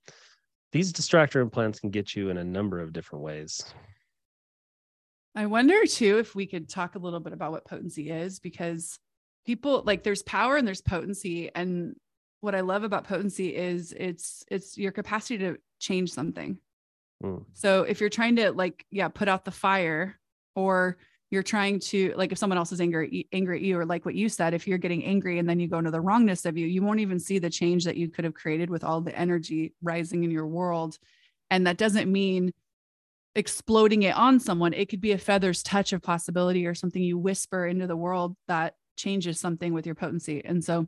[0.74, 3.64] these distractor implants can get you in a number of different ways.
[5.36, 9.00] I wonder too if we could talk a little bit about what potency is because
[9.46, 11.96] people like there's power and there's potency and
[12.46, 16.60] what I love about potency is it's it's your capacity to change something.
[17.24, 17.44] Mm.
[17.54, 20.20] So if you're trying to like yeah put out the fire
[20.56, 20.98] or
[21.32, 24.16] you're trying to like if someone else is angry angry at you or like what
[24.16, 26.68] you said if you're getting angry and then you go into the wrongness of you
[26.68, 29.74] you won't even see the change that you could have created with all the energy
[29.82, 30.98] rising in your world
[31.50, 32.54] and that doesn't mean
[33.36, 37.18] exploding it on someone it could be a feather's touch of possibility or something you
[37.18, 40.88] whisper into the world that changes something with your potency and so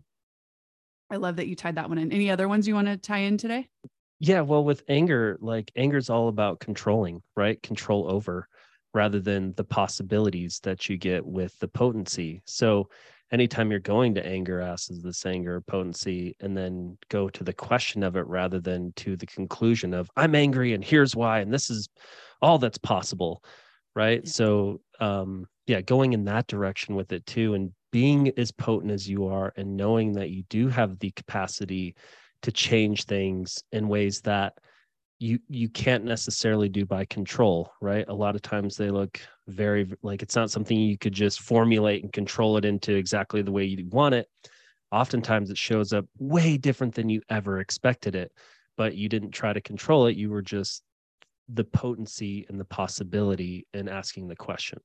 [1.12, 3.20] i love that you tied that one in any other ones you want to tie
[3.20, 3.68] in today
[4.20, 7.62] Yeah, well, with anger, like anger is all about controlling, right?
[7.62, 8.48] Control over
[8.94, 12.42] rather than the possibilities that you get with the potency.
[12.46, 12.90] So,
[13.32, 17.54] anytime you're going to anger ask is this anger potency and then go to the
[17.54, 21.54] question of it rather than to the conclusion of I'm angry and here's why and
[21.54, 21.88] this is
[22.42, 23.44] all that's possible,
[23.96, 24.22] right?
[24.24, 24.32] Yeah.
[24.32, 29.10] So, um, yeah, going in that direction with it too, and being as potent as
[29.10, 31.96] you are, and knowing that you do have the capacity
[32.44, 34.54] to change things in ways that
[35.20, 38.06] you you can't necessarily do by control right?
[38.08, 42.04] A lot of times they look very like it's not something you could just formulate
[42.04, 44.28] and control it into exactly the way you want it.
[44.92, 48.32] Oftentimes it shows up way different than you ever expected it
[48.78, 50.16] but you didn't try to control it.
[50.16, 50.84] You were just
[51.50, 54.80] the potency and the possibility in asking the question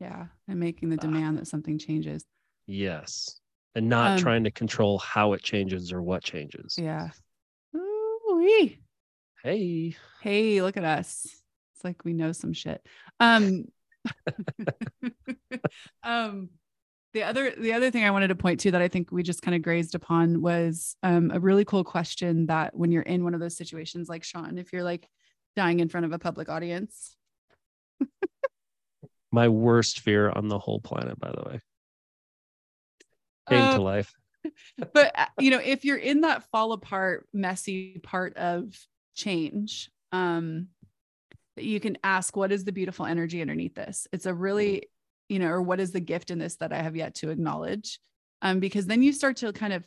[0.00, 1.02] yeah and making the Ah.
[1.02, 2.24] demand that something changes.
[2.66, 3.40] Yes
[3.74, 6.76] and not Um, trying to control how it changes or what changes.
[6.78, 7.10] Yeah.
[7.76, 8.80] Ooh-wee.
[9.44, 9.94] hey.
[10.22, 11.26] Hey look at us.
[11.74, 12.84] It's like we know some shit.
[13.20, 13.66] Um
[16.02, 16.48] um
[17.12, 19.42] the other the other thing i wanted to point to that i think we just
[19.42, 23.34] kind of grazed upon was um, a really cool question that when you're in one
[23.34, 25.06] of those situations like shon if you're like
[25.56, 27.16] dying in front of a public audience
[29.32, 31.60] my worst fear on the whole planet by the way.
[33.48, 34.12] Came Uh, to life.
[34.94, 38.74] but uh, you know if you're in that fall apart messy part of
[39.14, 40.68] change um
[41.56, 44.06] you can ask what is the beautiful energy underneath this?
[44.12, 44.88] It's a really
[45.28, 47.98] you know or what is the gift in this that i have yet to acknowledge?
[48.42, 49.86] Um because then you start to kind of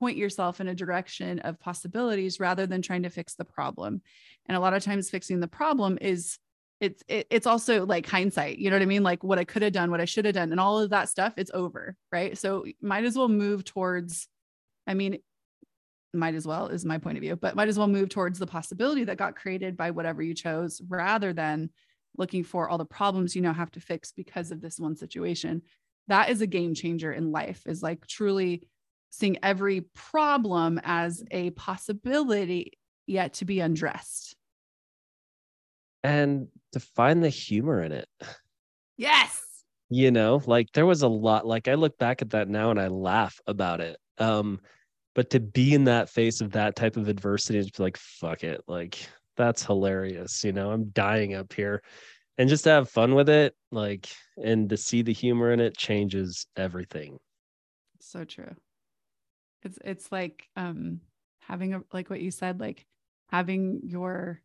[0.00, 4.02] point yourself in a direction of possibilities rather than trying to fix the problem.
[4.46, 6.38] And a lot of times fixing the problem is
[6.82, 9.02] it's it, it's also like hindsight you know what i mean?
[9.02, 11.08] Like what i could have done what i should have done and all of that
[11.08, 12.36] stuff it's over right?
[12.36, 14.28] So might as well move towards
[14.86, 15.18] i mean
[16.12, 18.46] might as well is my point of view but might as well move towards the
[18.46, 21.70] possibility that got created by whatever you chose rather than
[22.16, 25.62] looking for all the problems you now have to fix because of this one situation.
[26.08, 28.62] That is a game changer in life is like truly
[29.10, 32.72] seeing every problem as a possibility
[33.06, 34.36] yet to be undressed
[36.02, 38.08] and to find the humor in it.
[38.96, 39.42] Yes.
[39.90, 42.80] You know like there was a lot like i look back at that now and
[42.80, 43.98] i laugh about it.
[44.18, 44.60] Um
[45.14, 48.62] but to be in that face of that type of adversity is like fuck it
[48.66, 48.98] like
[49.36, 51.82] that's hilarious you know i'm dying up here.
[52.38, 54.08] And just to have fun with it like
[54.42, 57.18] and to see the humor in it changes everything.
[58.00, 58.54] So true.
[59.62, 61.00] It's it's like um
[61.40, 62.86] having a like what you said like
[63.28, 64.40] having your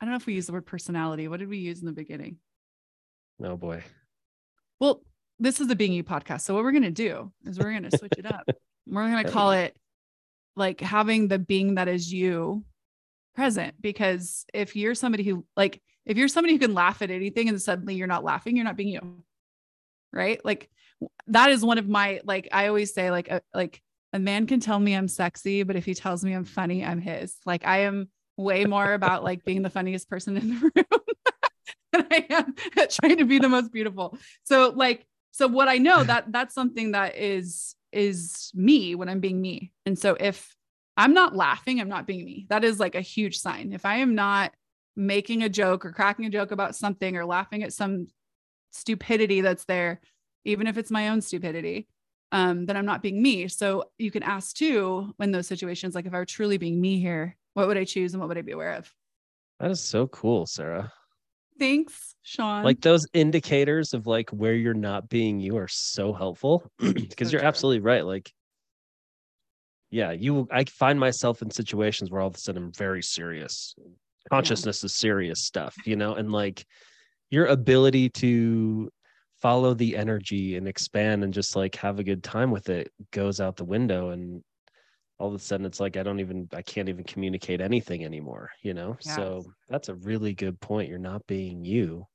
[0.00, 1.28] i don't know if we use the word personality.
[1.28, 2.38] What did we use in the beginning?
[3.42, 3.82] Oh boy.
[4.80, 5.02] Well
[5.38, 6.42] this is the being you podcast.
[6.42, 8.48] So what we're going to do is we're going to switch it up.
[8.86, 9.74] We're going to call it
[10.56, 12.64] like having the being that is you
[13.34, 13.80] present.
[13.80, 17.60] Because if you're somebody who like if you're somebody who can laugh at anything and
[17.60, 19.24] suddenly you're not laughing you're not being you
[20.12, 20.44] right?
[20.44, 20.70] Like
[21.26, 24.60] that is one of my like i always say like a, like a man can
[24.60, 27.36] tell me i'm sexy but if he tells me i'm funny i'm his.
[27.44, 31.00] Like i am way more about like being the funniest person in the room
[31.92, 32.54] than i am
[32.88, 34.18] trying to be the most beautiful.
[34.44, 39.20] So like so what i know that that's something that is is me when i'm
[39.20, 39.72] being me.
[39.86, 40.54] And so if
[40.96, 42.46] i'm not laughing i'm not being me.
[42.48, 43.72] That is like a huge sign.
[43.72, 44.52] If i am not
[44.96, 48.06] making a joke or cracking a joke about something or laughing at some
[48.72, 50.00] stupidity that's there
[50.44, 51.88] even if it's my own stupidity
[52.32, 53.46] um, then i'm not being me.
[53.48, 56.98] So you can ask too in those situations like if i were truly being me
[56.98, 58.92] here what would i choose and what would i be aware of?
[59.60, 60.92] That is so cool sarah.
[61.58, 62.64] Thanks shon.
[62.64, 66.70] Like those indicators of like where you're not being you are so helpful.
[66.78, 67.48] Because So you're true.
[67.48, 68.32] absolutely right like
[69.90, 73.74] yeah you i find myself in situations where all of a sudden i'm very serious.
[74.30, 76.66] Consciousness is serious stuff you know and like
[77.30, 78.90] your ability to
[79.40, 83.40] follow the energy and expand and just like have a good time with it goes
[83.40, 84.42] out the window and
[85.18, 88.50] all of a sudden it's like i don't even i can't even communicate anything anymore
[88.62, 88.96] you know?
[89.06, 89.16] Yeah.
[89.16, 90.88] so that's a really good point.
[90.88, 92.06] You're not being you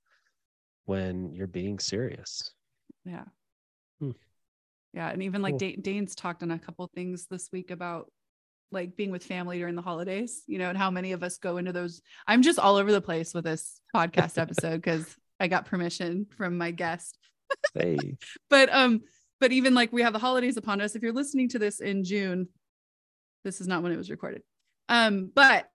[0.85, 2.51] when you're being serious.
[3.05, 3.25] Yeah.
[3.99, 4.11] Hmm.
[4.93, 5.59] yeah and even like Cool.
[5.59, 8.11] Da- dane's talked on a couple things this week about
[8.71, 11.57] like being with family during the holidays you know and how many of us go
[11.57, 15.65] into those i'm just all over the place with this podcast episode because i got
[15.65, 17.17] permission from my guest.
[17.73, 17.97] Hey.
[18.49, 19.01] But um
[19.39, 20.95] but even like we have the holidays upon us.
[20.95, 22.47] If you're listening to this in june
[23.43, 24.43] this is not when it was recorded.
[24.87, 25.67] Um but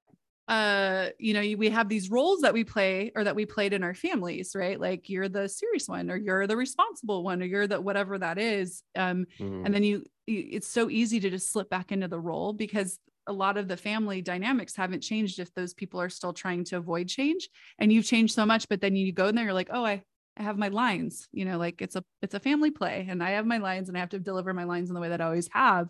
[0.47, 3.83] uh you know we have these roles that we play or that we played in
[3.83, 4.79] our families right?
[4.79, 8.39] Like you're the serious one or you're the responsible one or you're the whatever that
[8.39, 8.83] is.
[8.95, 12.21] Um Mm, and then you, you it's so easy to just slip back into the
[12.21, 16.35] role because a lot of the family dynamics haven't changed if those people are still
[16.35, 17.49] trying to avoid change.
[17.79, 20.03] And you've changed so much but then you go in there you're like oh i
[20.37, 21.27] i have my lines.
[21.33, 23.97] You know like it's a it's a family play and i have my lines and
[23.97, 25.89] i have to deliver my lines in the way that i always have.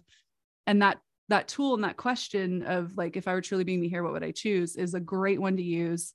[0.68, 3.88] And that that tool and that question of like if i were truly being me
[3.88, 6.14] here what would i choose is a great one to use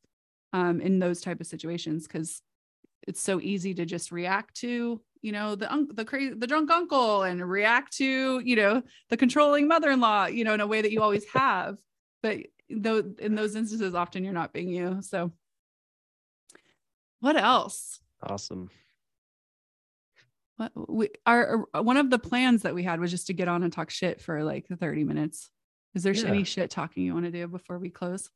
[0.53, 2.41] um, in those type of situations because
[3.07, 6.71] it's so easy to just react to you know the un- the crazy the drunk
[6.71, 10.91] uncle and react to you know the controlling mother-in-law you know in a way that
[10.91, 11.77] you always have.
[12.21, 12.37] But
[12.69, 15.31] though in those instances often you're not being you so.
[17.21, 17.99] What else?
[18.23, 18.69] Awesome.
[20.59, 23.47] What we our our- one of the plans that we had was just to get
[23.47, 25.49] on and talk shit for like 30 minutes
[25.95, 26.27] is there Yeah.
[26.27, 28.29] any shit talking you want to do before we close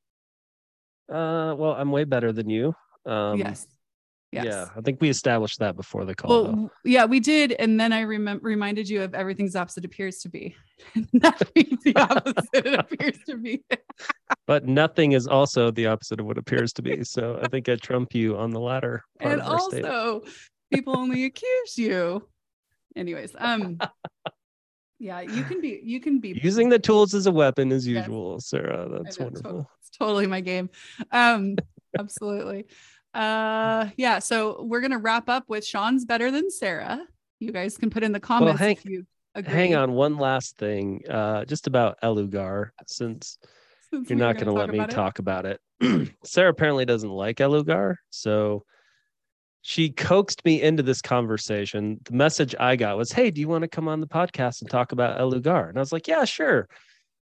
[1.09, 2.73] Uh, well, I'm way better than you.
[3.05, 3.67] Um, yes
[4.31, 6.29] yes Yeah, I think we established that before the call.
[6.31, 6.71] well though.
[6.85, 10.55] yeah we did and then i remember reminded you of everything's opposite appears to be
[11.13, 13.61] nothing's the opposite it appears to be
[14.47, 17.03] but nothing is also the opposite of what appears to be.
[17.03, 20.25] So I think I trump you on the latter part and statement.
[20.73, 22.27] People only accuse you
[22.95, 23.77] anyways um
[24.99, 28.07] yeah you can be you can be Using the tools as a weapon as Yes.
[28.07, 28.87] usual, Sarah.
[28.89, 29.51] That's wonderful.
[29.63, 30.69] to- it's totally my game
[31.11, 31.55] um
[31.99, 32.65] absolutely
[33.13, 36.99] uh yeah so we're gonna wrap up with shon's better than sarah
[37.39, 39.05] you guys can put in the comments hang- if you
[39.35, 43.37] agree Hang on, one last thing, uh, just about Elugar, since
[43.91, 44.89] you're not going to let me it.
[44.91, 45.59] talk about it.
[46.23, 48.63] Sarah apparently doesn't like Elugar, so
[49.65, 51.97] she coaxed me into this conversation.
[52.03, 54.69] The message I got was, "Hey, do you want to come on the podcast and
[54.69, 56.67] talk about Elugar?" And I was like, "Yeah, sure."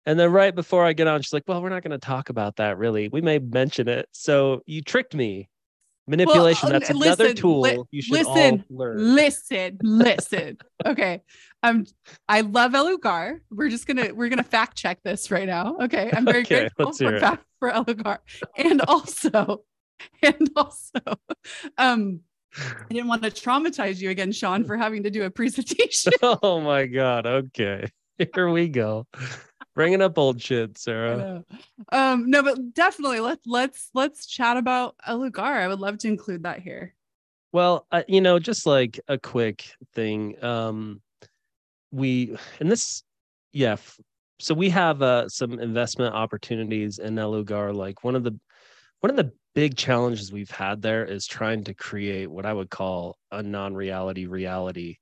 [0.05, 2.29] And then right before I get on, she's like, "Well, we're not going to talk
[2.29, 3.09] about that really.
[3.09, 5.49] We may mention it." So you tricked me.
[6.07, 6.69] Manipulation.
[6.69, 8.97] uh, That's n- another tool li- you should listen, all learn.
[9.15, 11.21] listen listen okay
[11.63, 11.85] um
[12.27, 16.25] i love elugar we're just gonna we're gonna fact check this right now okay i'm
[16.25, 18.17] very Okay, grateful for fact for elugar
[18.57, 19.63] and also
[20.23, 20.99] and also
[21.77, 22.19] um
[22.57, 26.59] i didn't want to traumatize you again shon for having to do a presentation oh
[26.61, 27.25] my god.
[27.25, 27.87] Okay.
[28.35, 29.07] Here we go.
[29.73, 31.43] Bringing up old shit, Sarah.
[31.91, 36.43] um no but definitely let's let's let's chat about elugar i would love to include
[36.43, 36.93] that here
[37.53, 40.41] Well, uh, you know, just like a quick thing.
[40.43, 41.01] Um,
[41.91, 43.03] we and this,
[43.53, 43.73] yeah.
[43.73, 43.99] f-
[44.39, 47.75] So we have uh, some investment opportunities in Elugar.
[47.75, 48.39] Like one of the
[49.01, 52.69] one of the big challenges we've had there is trying to create what I would
[52.69, 54.97] call a non-reality reality,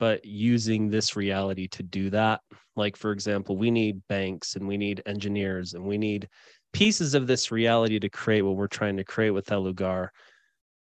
[0.00, 2.40] but using this reality to do that.
[2.76, 6.28] Like for example, we need banks and we need engineers and we need
[6.72, 10.08] pieces of this reality to create what we're trying to create with Elugar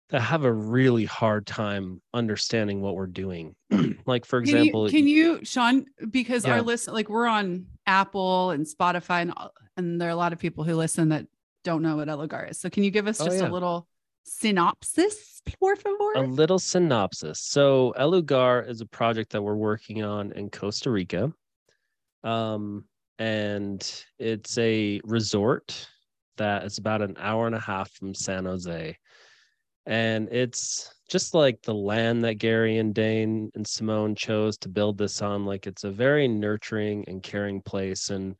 [0.10, 3.56] that have a really hard time understanding what we're doing.
[4.06, 6.54] like for Can example, you, can you, Shon, because Yeah.
[6.54, 9.34] our listen, like we're on Apple and Spotify, and,
[9.76, 11.28] and there are a lot of people who listen that
[11.66, 12.60] don't know what Elugar is.
[12.60, 13.50] So can you give us Oh, just yeah.
[13.50, 13.88] a little
[14.24, 16.14] synopsis, por favor?
[16.16, 17.42] a little synopsis.
[17.42, 21.34] So Elugar is a project that we're working on in Costa Rica.
[22.24, 22.86] Um,
[23.20, 25.88] and it's a resort
[26.38, 28.98] that is about an hour and a half from San Jose.
[29.86, 34.98] And it's just like the land that Gary and Dane and Simone chose to build
[34.98, 35.46] this on.
[35.46, 38.10] Like it's a very nurturing and caring place.
[38.10, 38.36] And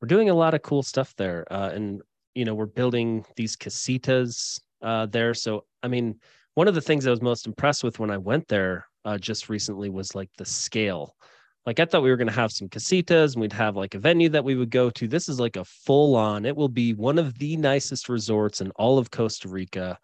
[0.00, 1.46] we're doing a lot of cool stuff there.
[1.50, 2.02] Uh, and,
[2.34, 5.34] you know, we're building these casitas uh, there.
[5.34, 6.20] So, I mean,
[6.54, 9.48] one of the things I was most impressed with when I went there uh, just
[9.48, 11.16] recently was like the scale.
[11.64, 13.98] Like I thought we were going to have some casitas and we'd have like a
[13.98, 15.06] venue that we would go to.
[15.06, 16.44] This is like a full on.
[16.44, 19.98] It will be one of the nicest resorts in all of Costa Rica.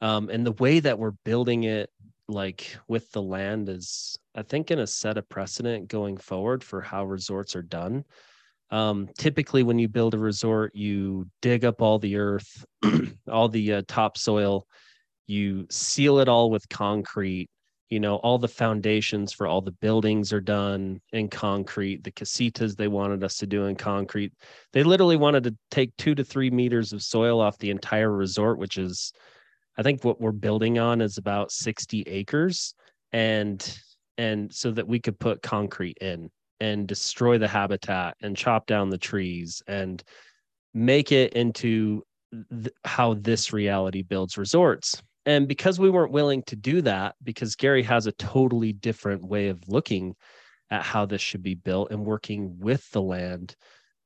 [0.00, 1.90] Um, and the way that we're building it,
[2.28, 6.80] like with the land, is I think going to set a precedent going forward for
[6.80, 8.04] how resorts are done.
[8.70, 12.64] Um, typically, when you build a resort, you dig up all the earth,
[13.30, 14.66] all the uh, topsoil,
[15.26, 17.48] you seal it all with concrete
[17.88, 22.74] you know all the foundations for all the buildings are done in concrete the casitas
[22.74, 24.32] they wanted us to do in concrete.
[24.72, 28.58] They literally wanted to take two to three meters of soil off the entire resort
[28.58, 29.12] which is
[29.78, 32.74] i think what we're building on is about 60 acres
[33.12, 33.78] and
[34.18, 38.90] and so that we could put concrete in and destroy the habitat and chop down
[38.90, 40.02] the trees and
[40.74, 42.02] make it into
[42.50, 47.56] th- how this reality builds resorts and because we weren't willing to do that, because
[47.56, 50.14] Gary has a totally different way of looking
[50.70, 53.56] at how this should be built and working with the land,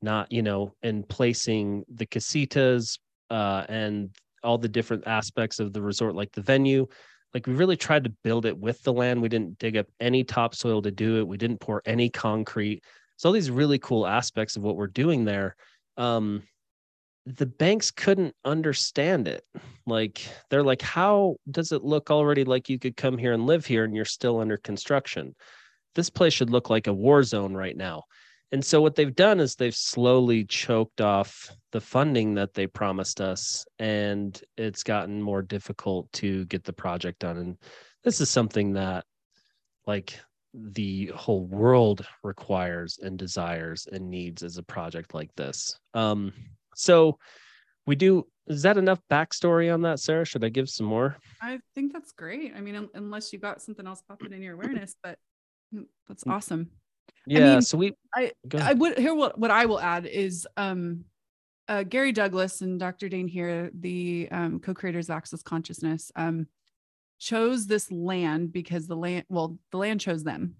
[0.00, 5.82] not, you know, and placing the casitas uh, and all the different aspects of the
[5.82, 6.86] resort, like the venue.
[7.34, 9.22] Like we really tried to build it with the land.
[9.22, 11.28] We didn't dig up any topsoil to do it.
[11.28, 12.82] We didn't pour any concrete.
[13.16, 15.56] So all these really cool aspects of what we're doing there.
[15.96, 16.42] Um,
[17.26, 19.44] the banks couldn't understand it.
[19.86, 23.66] Like they're like, how does it look already like you could come here and live
[23.66, 25.34] here and you're still under construction?
[25.94, 28.04] This place should look like a war zone right now.
[28.52, 33.20] And so what they've done is they've slowly choked off the funding that they promised
[33.20, 37.36] us and it's gotten more difficult to get the project done.
[37.36, 37.56] And
[38.02, 39.04] this is something that
[39.86, 40.18] like
[40.52, 45.78] the whole world requires and desires and needs as a project like this.
[45.94, 46.32] Um
[46.74, 47.18] So
[47.86, 48.26] we do.
[48.46, 50.24] Is that enough backstory on that, Sarah?
[50.24, 51.16] Should I give some more?
[51.40, 52.52] I think that's great.
[52.56, 55.18] I mean, un- unless you got something else popping in your awareness, but
[55.74, 56.70] mm, that's awesome.
[57.26, 57.52] Yeah.
[57.52, 57.92] mean, so we.
[58.14, 61.04] I I would here what what I will add is um
[61.68, 63.08] uh, Gary Douglas and Dr.
[63.08, 66.48] Dane Heer, the um, co-creators of Access Consciousness, um,
[67.20, 70.56] chose this land because the land, well, the land chose them,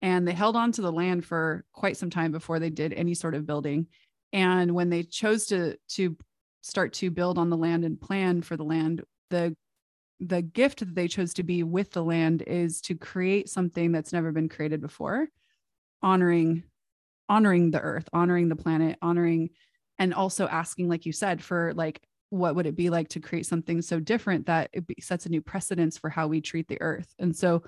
[0.00, 3.14] and they held on to the land for quite some time before they did any
[3.14, 3.88] sort of building.
[4.32, 6.16] And when they chose to to
[6.62, 9.56] start to build on the land and plan for the land, the
[10.20, 14.12] the gift that they chose to be with the land is to create something that's
[14.12, 15.28] never been created before,
[16.02, 16.64] honoring
[17.28, 19.50] honoring the earth, honoring the planet, honoring
[19.98, 23.46] and also asking like you said for like what would it be like to create
[23.46, 26.80] something so different that it be, sets a new precedence for how we treat the
[26.80, 27.14] earth.
[27.18, 27.62] And so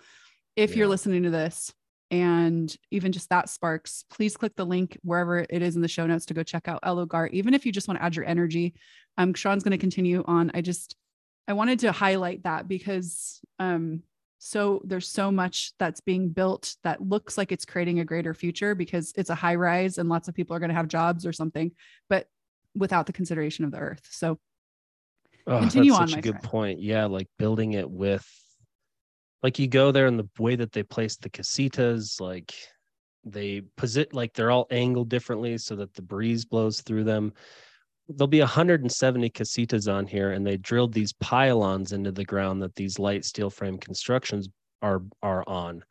[0.55, 1.73] if you're listening to this
[2.11, 6.07] and even just that sparks please click the link wherever it is in the show
[6.07, 7.31] notes to go check out elugar.
[7.31, 8.75] Even if you just want to add your energy
[9.17, 10.51] um shon's going to continue on.
[10.55, 10.97] I just
[11.49, 14.03] i wanted to highlight that because um
[14.43, 18.75] so there's so much that's being built that looks like it's creating a greater future
[18.75, 21.33] because it's a high rise and lots of people are going to have jobs or
[21.33, 21.71] something
[22.09, 22.27] but
[22.75, 24.39] without the consideration of the earth so
[25.47, 26.45] Oh, Continue that's on, such my a good friend.
[26.45, 26.81] point.
[26.83, 28.29] Yeah, like building it with,
[29.43, 32.55] like you go there and the way that they place the casitas, like
[33.25, 37.33] they posit, like they're all angled differently so that the breeze blows through them.
[38.17, 42.75] There'll be 170 casitas on here, and they drilled these pylons into the ground that
[42.75, 44.49] these light steel frame constructions
[44.83, 45.85] are are on,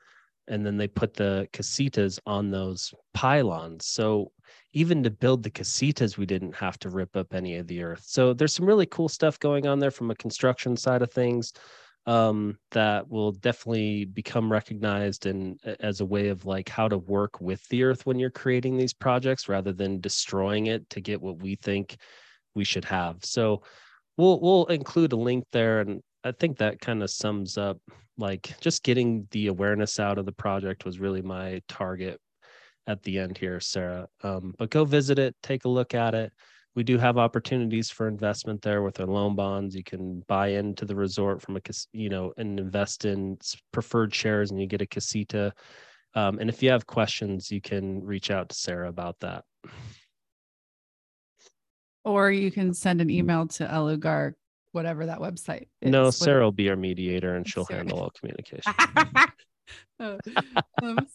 [0.47, 3.86] and then they put the casitas on those pylons.
[3.86, 4.32] So
[4.74, 8.03] even to build the casitas, we didn't have to rip up any of the earth.
[8.05, 11.53] So there's some really cool stuff going on there from a construction side of things
[12.06, 17.39] um, that will definitely become recognized and as a way of like how to work
[17.41, 21.41] with the earth when you're creating these projects rather than destroying it to get what
[21.41, 21.97] we think
[22.56, 23.18] we should have.
[23.24, 23.62] So
[24.18, 27.78] we'll we'll include a link there and I think that kind of sums up
[28.18, 32.20] like just getting the awareness out of the project was really my target
[32.88, 34.08] at the end here, Sarah.
[34.24, 36.34] Um, but go visit it, take a look at it.
[36.76, 39.76] We do have opportunities for investment there with our loan bonds.
[39.76, 41.61] You can buy into the resort from a,
[41.91, 43.38] you know, and invest in
[43.72, 45.53] preferred shares, and you get a casita.
[46.15, 49.43] Um, and if you have questions, you can reach out to Sarah about that.
[52.05, 54.34] or you can send an email to elugar
[54.72, 57.80] whatever that website is no, Sarah will be our mediator, and she'll Sarah.
[57.80, 58.74] handle all communication.
[59.99, 60.17] Uh,
[60.84, 61.07] um,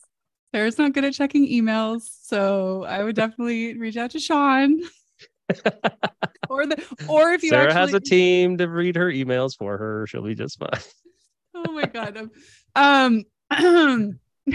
[0.52, 4.80] Sarah's not good at checking emails, so I would definitely reach out to Shon.
[6.48, 9.76] or the or if you Sarah actually, has a team to read her emails for
[9.76, 10.06] her.
[10.06, 10.70] She'll be just fine.
[11.56, 12.16] Oh my god.
[12.74, 14.18] Um, um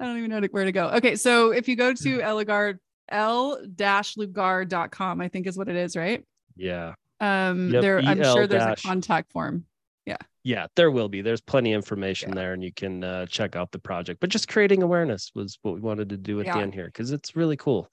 [0.00, 0.88] don't even know where to go.
[0.88, 2.78] Okay, so if you go to Elugar
[3.10, 6.24] l-lugar.com, I think is what it is, right?
[6.56, 6.94] Yeah.
[7.20, 9.64] Um, Yep, there I'm sure there's a contact form.
[10.06, 10.16] Yeah.
[10.44, 11.20] Yeah, there will be.
[11.20, 12.34] There's plenty of information Yeah.
[12.36, 14.20] there, and you can uh, check out the project.
[14.20, 16.54] But just creating awareness was what we wanted to do at Yeah.
[16.54, 17.90] the end here because it's really cool.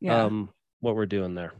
[0.00, 0.24] Yeah.
[0.24, 0.50] Um,
[0.80, 1.52] what we're doing there.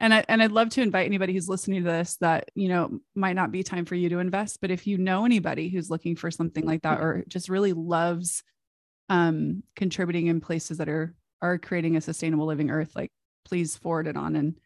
[0.00, 3.00] and I and I'd love to invite anybody who's listening to this that you know
[3.14, 6.16] might not be time for you to invest, but if you know anybody who's looking
[6.16, 8.42] for something like that or just really loves
[9.08, 13.10] um contributing in places that are are creating a sustainable living earth, like
[13.44, 14.58] please forward it on and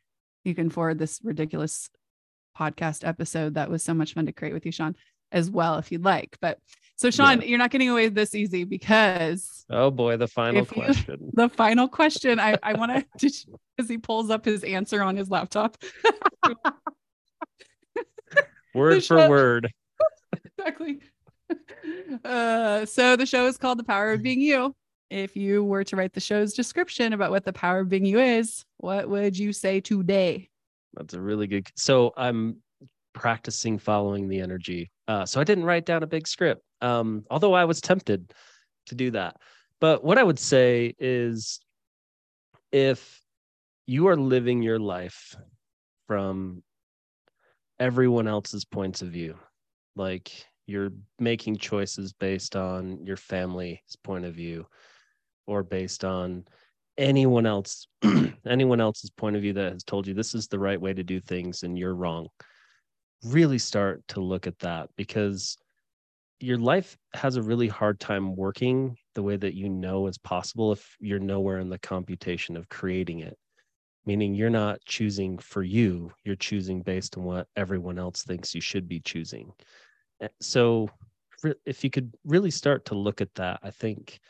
[0.44, 1.88] you can forward this ridiculous
[2.58, 4.96] podcast episode that was so much fun to create with you, Shon,
[5.32, 6.36] as well if you'd like.
[6.40, 6.58] But
[6.96, 10.82] so Shon, you're not getting away this easy because Oh boy, the final If you-
[10.82, 11.30] question.
[11.34, 13.30] the final question I, I want to
[13.78, 15.76] as he pulls up his answer on his laptop.
[18.74, 19.72] word for word.
[20.58, 21.00] exactly.
[22.24, 24.74] Uh, so the show is called The Power of Being You.
[25.10, 28.18] If you were to write the show's description about what the power of being you
[28.18, 30.48] is, what would you say today?
[30.94, 31.68] That's a really good.
[31.76, 32.58] So I'm
[33.12, 34.90] practicing following the energy.
[35.12, 38.32] Uh, so I didn't write down a big script, um, although I was tempted
[38.86, 39.36] to do that.
[39.78, 41.60] But what I would say is
[42.72, 43.20] if
[43.84, 45.36] you are living your life
[46.08, 46.62] from
[47.78, 49.36] everyone else's points of view,
[49.96, 50.32] like
[50.66, 54.66] you're making choices based on your family's point of view
[55.46, 56.46] or based on
[56.96, 57.86] anyone else
[58.48, 61.02] anyone else's point of view that has told you this is the right way to
[61.02, 62.28] do things and you're wrong
[63.24, 65.58] really start to look at that because
[66.40, 70.72] your life has a really hard time working the way that you know is possible
[70.72, 73.38] if you're nowhere in the computation of creating it.
[74.04, 78.60] Meaning you're not choosing for you you're choosing based on what everyone else thinks you
[78.60, 79.52] should be choosing.
[80.20, 80.88] Eh, so
[81.64, 84.20] if you could really start to look at that i think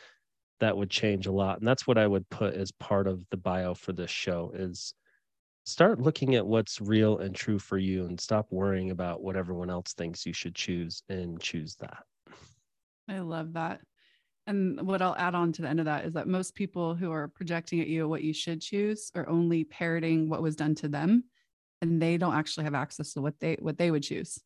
[0.61, 1.59] that would change a lot.
[1.59, 4.95] And that's what i would put as part of the bio for this show is
[5.65, 9.71] start looking at what's real and true for you and stop worrying about what everyone
[9.71, 12.05] else thinks you should choose and choose that.
[13.09, 13.81] I love that.
[14.47, 17.13] And what I'll add on to the end of that is that most people who
[17.13, 20.89] are projecting at you what you should choose are only parroting what was done to
[20.89, 21.25] them
[21.81, 24.39] and they don't actually have access to what they what they would choose.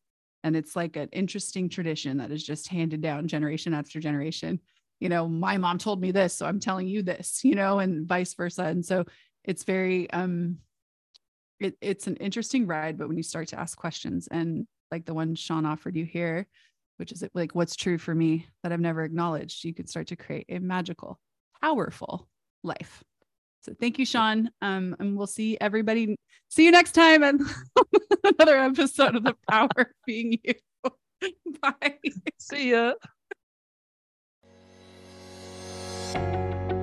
[0.43, 4.59] And it's like an interesting tradition that is just handed down generation after generation.
[4.99, 8.07] You know, my mom told me this, so I'm telling you this, you know, and
[8.07, 8.65] vice versa.
[8.65, 9.05] And so
[9.43, 10.57] it's very um
[11.59, 15.13] it, it's an interesting ride, but when you start to ask questions and like the
[15.13, 16.47] one Shon offered you here,
[16.97, 20.15] which is like what's true for me that I've never acknowledged, you could start to
[20.15, 21.19] create a magical,
[21.61, 22.27] powerful
[22.63, 23.03] life.
[23.61, 24.49] So thank you, Shon.
[24.61, 26.15] Um, and we'll see everybody.
[26.49, 27.41] See you next time and
[28.23, 30.53] another episode of The Power of Being You.
[31.61, 31.97] Bye.
[32.39, 32.93] See ya.